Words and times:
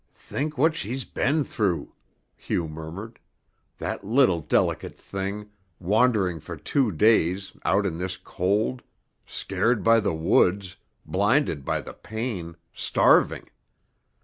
"Think 0.15 0.57
what 0.57 0.75
she's 0.75 1.05
been 1.05 1.43
through," 1.43 1.93
Hugh 2.35 2.67
murmured, 2.67 3.19
"that 3.77 4.03
little 4.03 4.41
delicate 4.41 4.97
thing, 4.97 5.51
wandering 5.79 6.39
for 6.39 6.57
two 6.57 6.91
days, 6.91 7.55
out 7.63 7.85
in 7.85 7.99
this 7.99 8.17
cold 8.17 8.81
scared 9.27 9.83
by 9.83 9.99
the 9.99 10.15
woods, 10.15 10.75
blinded 11.05 11.63
by 11.63 11.81
the 11.81 11.93
pain, 11.93 12.55
starving. 12.73 13.47